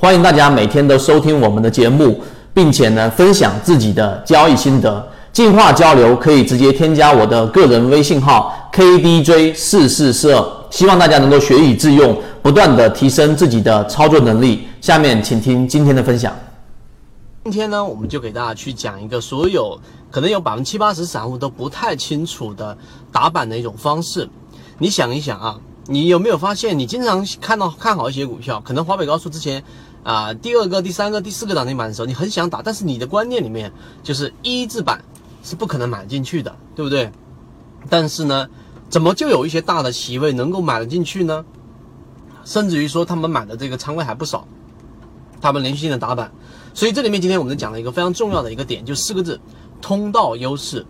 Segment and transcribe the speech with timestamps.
[0.00, 2.18] 欢迎大家每天都收听我们的节目，
[2.54, 5.06] 并且呢分享自己的交易心得。
[5.30, 14.66] 进化交流可以直接添加我的个人微信号 kdj 四四四二，希望大家能够学以致用，不断的提升自己的操作能力。
[14.80, 16.34] 下面请听今天的分享。
[17.44, 19.78] 今天呢，我们就给大家去讲一个所有
[20.10, 22.74] 可能有百分之七八十散户都不太清楚的
[23.12, 24.26] 打板的一种方式。
[24.78, 29.62] 你想一想啊，你有没有发现，你经常看到看好一些股票，可能华北高速之前
[30.02, 33.72] 啊第二个、第三个、第四个涨停板的时候，你很想打，但是你的观念里面
[34.02, 35.02] 就是一字板。
[35.42, 37.10] 是不可能买进去的，对不对？
[37.88, 38.46] 但是呢，
[38.90, 41.42] 怎么就有一些大的席位能够买得进去呢？
[42.44, 44.46] 甚至于说他们买的这个仓位还不少，
[45.40, 46.30] 他们连续性的打板。
[46.74, 49.40] 所以这里面今天我们讲了一个非常重要的一个点，就四个字：
[49.80, 50.84] 通道优势。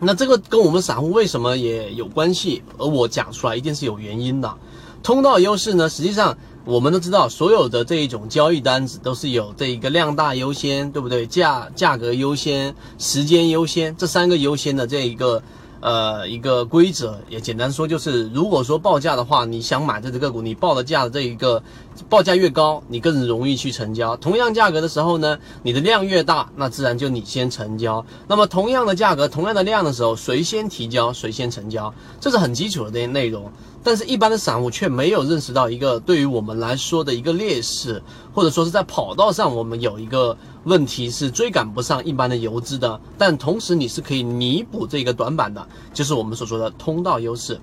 [0.00, 2.62] 那这个跟我们散户为什么也有关系？
[2.78, 4.54] 而我讲出来一定是有原因的。
[5.02, 6.36] 通道优势呢，实际上。
[6.64, 11.26] 我们都知道，所有的这一种交易单子都是有这一个量大优先，对不对？
[11.26, 15.42] 价价格优先，时间优先，这三个优先的这一个
[15.80, 21.62] 呃一个规则，也简单说就是，如果说报价的话，你想买这只个股，你报的价的这一个
[22.08, 24.16] 报价越高，你更容易去成交。
[24.16, 28.04] 同样价格的时候呢，你的量越大，那自然就你先成交。
[28.26, 33.50] 那么同样的价格，同样的量的时候，谁先提交，谁先成交，这是很基础的这些内容。
[33.84, 38.02] 但是，一般的散户却没有认识到一个对于我们来说的一个劣势，
[38.34, 40.36] 或者说是在跑道上我们有一个
[40.68, 43.00] 问题是追赶不上一般的游资的。
[43.16, 47.58] 但同时，你是可以弥补这个短板的，就是我们所说的通道优势。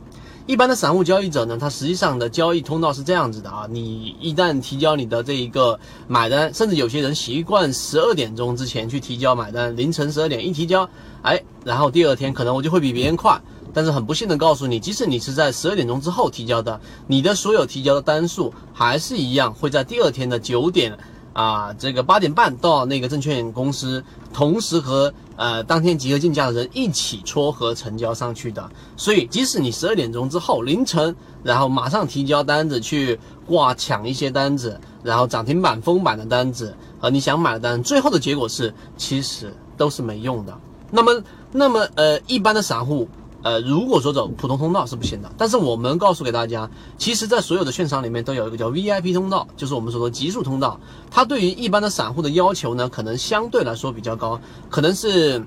[0.48, 10.88] 一般的散户交易者呢，他实际上的交易通道是这样子的啊，你一旦提交你的这一个买单，甚至有些人习惯十二点钟之前去提交买单，凌晨十二点一提交，
[11.23, 13.42] 哎，然后第二天可能我就会比别人快。
[13.73, 20.98] 但是很不幸的告诉你，即使你是在十二点钟之后提交的，你的所有提交的单数还是一样会在第二天的九点
[21.36, 24.02] 啊，这个八点半到那个证券公司，
[24.34, 28.72] 同时和呃当天集合竞价的人一起撮合成交上去的。
[28.96, 31.14] 所以，即使你十二点钟之后凌晨，
[31.44, 40.58] 然后马上提交单子去挂抢一些单子，然后涨停板封板的单子和你想买的单，最后的结果是其实都是没用的。
[40.90, 43.10] 那么，那么呃一般的散户。
[43.45, 46.67] 呃，如果说走普通通道是不行的，但是我们告诉给大家，
[46.98, 50.80] 其实，在所有的券商里面都有一个叫 VIP 通道，就是我们说的极速通道。
[51.11, 55.45] 它对于一般的散户的要求呢，可能相对来说比较高，可能是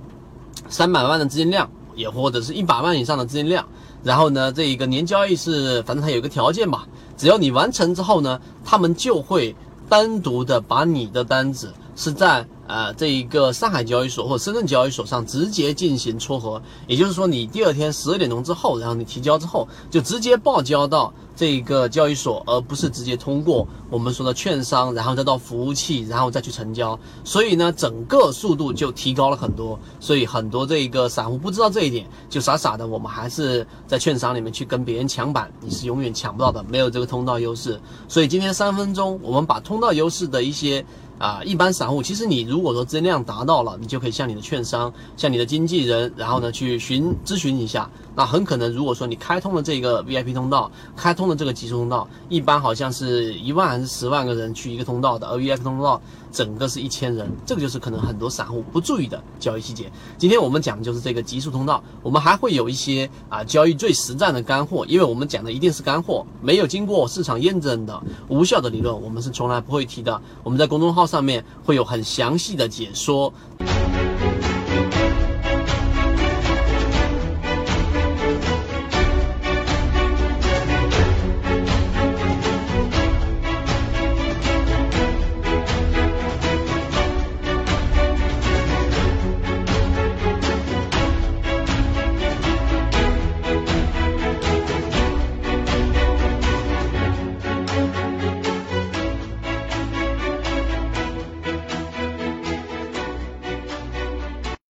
[0.68, 3.66] 三百万的资金量，也或者是一百万以上的资金量。
[4.04, 9.56] 然后呢，这一个年交易是，反正它有一个条件吧，只要你完成之后呢，他们就会
[9.88, 12.46] 单独的把你的单子是在。
[12.68, 26.98] 呃，这一个上海交易所或深圳交易所上直接进行撮合，也就是说，你第二天十二点钟之后，然后你提交之后，就直接报交到这一个交易所，而不是直接通过我们说的券商，然后再到服务器，然后再去成交。
[27.22, 29.78] 所以呢，整个速度就提高了很多。
[30.00, 37.80] 所以很多这一个散户不知道这一点，就傻傻的，我们还是在券商里面去跟别人抢板，你是永远抢不到的，没有这个通道优势。
[38.08, 40.84] 所以今天三分钟，我们把通道优势的一些。
[41.18, 47.90] 啊，一般散户其实你如果说资金量达到了，你就可以向你的券商、向你的经纪人，然后呢去询咨询一下。
[48.14, 56.00] 那很可能如果说你开通了这个 VIP 通道，开通这个极速通道，一般好像是一万还是十万个人去一个通道的，而 VIP 通道
[56.30, 59.90] 整个是一千人，这个就是可能很多散户不注意的交易细节。
[60.16, 70.22] 今天我们讲的就是这个极速通道，我们还会有一些啊交易最实战的干货，因为我们讲的一定是干货，没有经过市场验证的无效的理论，我们是从来不会提的。
[70.44, 71.08] 我们在公众号。
[71.08, 73.32] 上面会有很详细的解说。